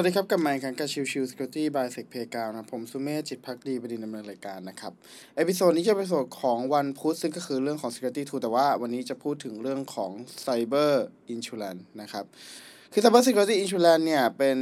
[0.00, 4.92] สวัสดีครับกลับมาอีกครั้งกับ Chill Chill Security by SecPlayground นะผมสุเมธจิตพักดีเป็นผู้ดำเนินรายการนะครับ
[5.36, 10.10] episode นี้จะเป็นส่วนของวันพุธซึ่งก็คือเรื่องของ Security Tool แต่ว่าวันนี้จะพูดถึงเรื่องของ
[10.44, 10.92] Cyber
[11.34, 12.24] Insurance นะครับ
[12.92, 14.58] คือ Cyber Security Insurance เนี่ยเป็น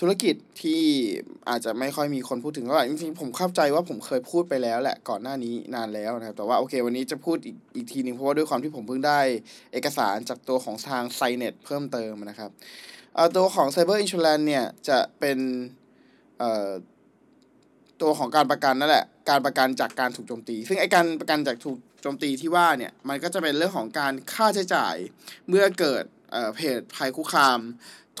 [0.00, 0.82] ธุรกิจที่
[1.48, 9.20] อาจจะไม่ค่อยมีคนพูดถึงเท่าไหร่จริงๆผมเข้าใจว่าผมเคยพูดไปแล้วแหละก่อนหน้านี้นานแล้วนะครับ แต่ว่าโอเค วันนี้จะพูดอีกอีกทีนึงเพราะว่าด้วยความที่ผมเพิ่งได้
[9.72, 12.50] เอกสารจากตัวของทาง s i n e t เพิ่มเติมนะครับ
[13.36, 15.38] ตัวของ Cyber Insurance เนี่ยจะเป็น
[18.02, 24.94] ตัวของการประกันนั่นแหละ การประกันจากการถูกโจมตี ซึ่งไอการประกันจากถูกโจมตีที่ว่าเนี่ยมันก็จะเป็นเรื่องของการค่าใช้จ่าย
[25.48, 26.04] เมื่อเกิด
[26.60, 27.60] เหตุภัยคุกคาม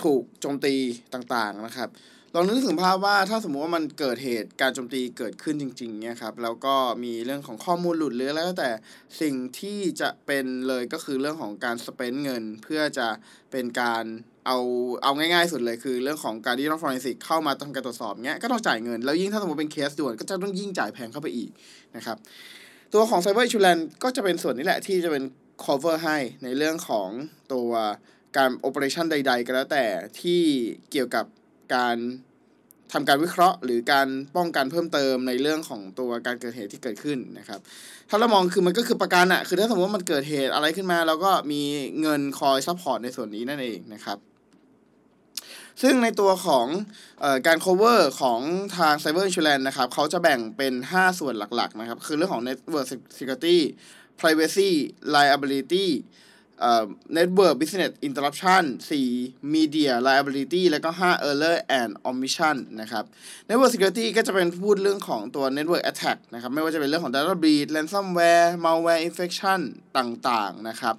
[0.04, 0.74] ถูกโจมตี
[1.14, 1.90] ต่างๆนะครับ
[2.34, 8.70] ลองนึกถึงภาพว่าถ้าสมมุติว่ามันเกิดเหตุการโจมตีเกิดขึ้นจริงๆเนี่ยครับแล้วก็มีเรื่องของข้อมูลหลุดหรืออะไรก็แต่
[9.20, 13.08] สิ่งที่จะเป็นเลยก็คือเรื่องของการ spend เงิน เพื่อจะ
[13.50, 14.04] เป็นการ
[14.46, 14.58] เอา
[15.02, 21.50] เอาง่ายๆสุดเลยคือเรื่องของการ digital forensic เข้ามาทำการตรวจสอบเนี้ยก็ต้องจ่ายเงิน แล้วยิ่งถ้าสมมติเป็นเคสด่วนก็จะต้องยิ่งจ่ายแพงเข้าไปอีก
[21.96, 22.16] นะครับ
[22.94, 25.24] ตัวของ Cyber Insurance ก็จะเป็นส่วนนี้แหละที่จะเป็น
[25.64, 27.08] cover ให้ในเรื่องของ
[27.52, 27.70] ตัว
[28.36, 29.84] การ operation ใด ๆ ก็แล้วแต่
[30.20, 30.40] ที่
[30.90, 31.24] เกี่ยวกับ
[31.74, 31.96] การ
[32.92, 37.60] ทำการวิเคราะห์ หรือการป้องกันเพิ่มเติมในเรื่องของตัวการเกิดเหตุที่เกิดขึ้นนะครับ
[38.08, 41.62] ถ้าเรามองคือมันก็คือประกันอะคือถ้าสมมติว่ามันเกิดเหตุอะไรขึ้นมาเราก็มี
[42.00, 44.18] เงินคอย support ในส่วนนี้นั่นเองนะครับ
[45.82, 46.66] ซึ่งในตัวของ
[47.22, 48.40] อการ cover ของ
[48.76, 53.58] ทาง Cyber Insurance นะครับเขาจะแบ่งเป็น 5 ส่วนหลักๆนะครับ คือเรื่องของ Network Security
[54.20, 54.70] Privacy
[55.14, 55.86] Liability
[57.16, 58.62] network business interruption
[59.10, 63.04] 4 media liability แล้วก็ 5 error and omission นะครับ
[63.48, 69.60] network security ก็จะเป็นพูดเรื่องของตัว network attack นะครับ ไม่ว่าจะเป็นเรื่องของ data breach ransomware malware infection
[69.98, 70.94] ต่างๆ นะครับ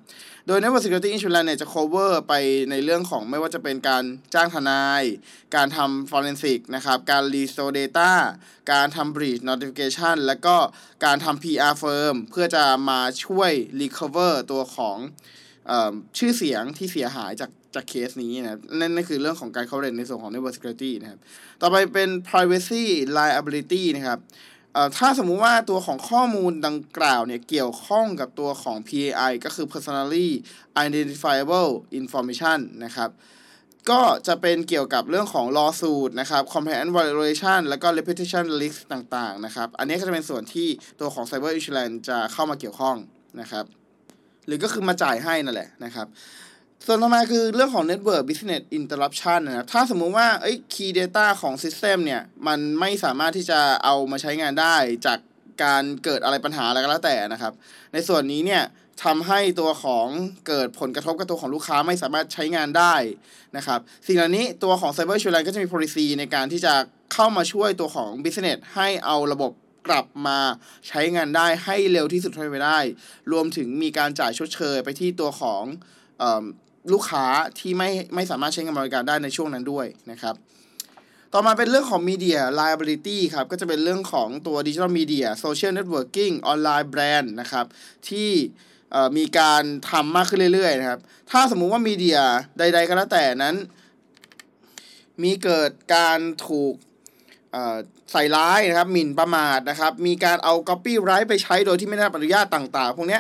[0.48, 2.34] โดย network security insurance เนี่ยจะ cover ไป
[2.70, 5.04] ในเรื่องของไม่ว่าจะเป็นการจ้างทนาย
[5.56, 8.12] การทำ forensic นะครับ การ restore data
[8.72, 10.56] การทำ breach notification แล้วก็
[11.06, 13.52] การทำ PR firm เพื่อจะมาช่วย
[13.82, 14.98] recover ตัวของ
[16.18, 21.20] ชื่อเสียงที่เสียหายจากจากเคสนี้นะนั่นนั่นคือเรื่องของการ coverage ในส่วนของ network security นะครับ
[21.62, 22.84] ต่อไปเป็น privacy
[23.18, 24.20] liability นะครับ
[24.98, 30.30] ถ้าสมมุติว่าตัวของข้อมูลดังกล่าวเนี่ยเกี่ยวข้องกับตัวของ PAI ก็คือ personally
[30.86, 33.10] identifiable information นะครับ
[33.90, 40.68] ก็จะเป็นเกี่ยวกับเรื่องของ lawsuit นะครับ compliance violation แล้วก็ reputation risk ต่างๆ นะครับ อันนี้ก็จะเป็นส่วนที่
[41.00, 42.98] ตัวของ cyber insurance จะเข้ามาเกี่ยวข้อง
[43.42, 43.66] นะครับ
[44.48, 46.08] หรือก็คือมาจ่ายให้นั่นแหละนะครับ
[46.86, 54.76] ส่วนต่อมาคือเรื่องของ Network Business Interruption นะครับ ถ้าสมมุติว่าเอ้ย Key Data ของ System เนี่ย มันไม่สามารถที่จะเอามาใช้งานได้
[55.06, 55.20] จาก
[55.64, 57.54] การเกิดอะไรปัญหาอะไรก็แล้วแต่นะครับ
[57.94, 58.64] ในส่วนนี้เนี่ย
[59.04, 60.08] ทำให้ตัวของ
[60.48, 62.96] เกิดผลกระทบกับตัวของลูกค้าไม่สามารถใช้งานได้
[63.58, 66.74] นะครับ สิ่งเหล่านี้ตัวของ Cyber Insurance ก็จะมี policy ในการที่จะ
[67.14, 69.52] เข้ามาช่วยตัวของ business ให้เอาระบบ
[69.88, 70.40] กลับมา
[70.88, 72.80] ใช้งานได้ให้เร็วที่สุดเท่าที่ได้
[73.32, 75.64] รวมถึงมีการจ่ายชดเชยไปที่ตัวของ
[76.22, 76.24] อ
[76.94, 77.26] ลูกค้า
[77.60, 80.36] ที่ไม่ไม่สามารถใช้งานบริการได้ในช่วงนั้นด้วยนะครับ
[81.34, 87.66] ต่อมาเป็นเรื่องของ Media Liability ครับ ก็จะเป็นเรื่องของตัว Digital Media Social Networking Online Brand นะครับ
[88.10, 88.32] ที่
[89.18, 91.00] มีการทำมากขึ้นเรื่อยๆนะครับ
[91.32, 92.20] ถ้าสมมุติว่ามีเดีย
[92.58, 93.56] ใด ๆ ก็แล้วแต่นั้น
[95.24, 96.74] มีเกิดการถูก
[98.12, 103.20] ใส่ร้ายนะครับหมิ่นประมาทนะครับ มีการเอา copyright ไปใช้โดยที่ไม่ได้รับอนุญาตต่างๆ พวกนี้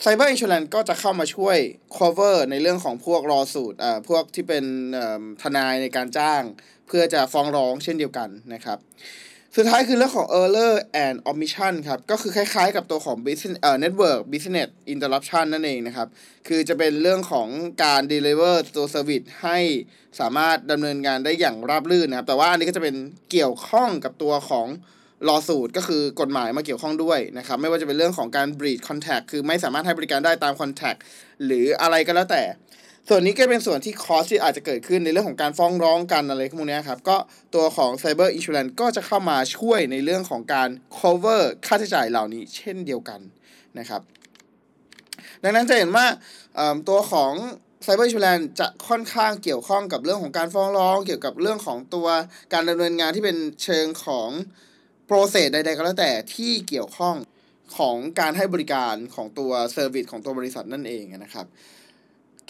[0.00, 1.56] Cyber Insurance ก็จะเข้ามาช่วย
[1.96, 4.64] cover ในเรื่องของพวก lawsuit อ่าพวกที่เป็น
[5.42, 6.42] ทนายในการจ้าง
[6.86, 8.78] เพื่อจะฟ้องร้องเช่นเดียวกันนะครับ
[9.56, 10.74] สุดท้ายคือเรื่องของ error
[11.04, 16.08] and omission ครับ ก็คือคล้ายๆกับตัวของ business เอ่อ network business interruption นั่นเองนะครับ
[16.48, 17.48] คือจะเป็นเรื่องของ
[17.84, 19.58] การ deliver ตัว service ให้
[20.20, 22.96] สามารถดำเนินงานได้อย่างราบรื่นนะครับ แต่ว่าอันนี้ก็จะเป็น
[23.30, 24.66] เกี่ยวข้องกับตัวของ
[25.28, 30.98] รอสูตรก็คือกฎหมายมาเกี่ยวข้องด้วยนะครับ ไม่ว่าจะเป็นเรื่องของการ breach contact คือไม่สามารถให้บริการได้ตาม contact
[31.44, 32.42] หรืออะไรก็แล้วแต่
[33.12, 37.16] ส่วนนี้ก็เป็นส่วนที่คอสที่อาจจะเกิดขึ้นในเรื่องของการฟ้องร้องกันอะไรพวกนี้ครับ ก็
[37.54, 40.68] ตัวของ Cyber Insurance ก็จะเข้ามาช่วยในเรื่องของการ
[40.98, 43.20] cover ค่าใช้จ่ายเหล่านี้ เช่นเดียวกัน
[43.78, 44.02] นะครับ
[45.42, 46.06] ดังนั้นจะเห็นว่า
[46.88, 47.32] ตัวของ
[47.84, 52.08] Cyber Insurance จะค่อนข้างเกี่ยวข้องกับเรื่องของการฟ้องร้อง เกี่ยวกับเรื่องของตัว
[52.52, 54.30] การดำเนินงานที่เป็นเชิงของ
[55.06, 57.16] process ใดๆก็แล้วแต่ที่เกี่ยวข้อง
[57.76, 61.48] ของการให้บริการของตัว service ของตัวบริษัทนั่นเองนะครับ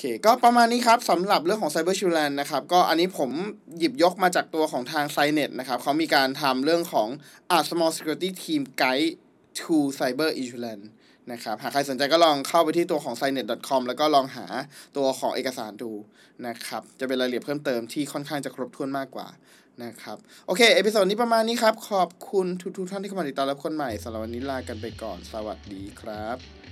[0.00, 3.31] เค ก็ประมาณนี้ครับสำหรับเรื่องของ Cyber s h i l d นะครับ ก็อันนี้ผม
[3.79, 7.08] หยิบยกมาจากตัวของทาง s i n e t นะครับ เขามีการทำเรื่องของ
[7.56, 9.12] a small security team guide
[9.61, 10.87] to cyber insurance
[11.32, 14.47] นะครับ หากใครสนใจก็ลองเข้าไปที่ตัวของ s i n e t c o m แล้วก็ลองหา
[14.97, 15.93] ตัวของเอกสารดู
[16.47, 19.29] นะครับ จะเป็นรายละเอียดเพิ่มเติมที่ค่อนข้างจะครบถ้วนมากกว่า
[19.85, 20.17] นะครับ
[20.47, 26.69] โอเค episode นี้ประมาณนี้ครับ ขอบคุณทุกๆท่านที่เข้ามาติดตามรับคนใหม่สำหรับวันนี้ลากันไปก่อน สวัสดีครับ